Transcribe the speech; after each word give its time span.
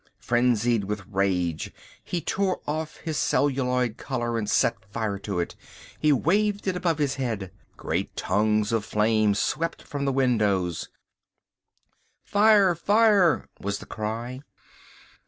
Frenzied 0.17 0.85
with 0.85 1.05
rage, 1.05 1.71
he 2.03 2.21
tore 2.21 2.59
off 2.65 2.97
his 2.97 3.17
celluloid 3.17 3.97
collar 3.97 4.35
and 4.35 4.49
set 4.49 4.83
fire 4.91 5.19
to 5.19 5.39
it. 5.39 5.55
He 5.99 6.11
waved 6.11 6.67
it 6.67 6.75
above 6.75 6.97
his 6.97 7.13
head. 7.17 7.51
Great 7.77 8.15
tongues 8.15 8.71
of 8.71 8.83
flame 8.83 9.35
swept 9.35 9.83
from 9.83 10.05
the 10.05 10.11
windows. 10.11 10.89
"Fire! 12.23 12.73
Fire!" 12.73 13.47
was 13.59 13.77
the 13.77 13.85
cry. 13.85 14.39